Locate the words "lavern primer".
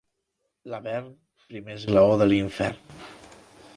0.71-1.77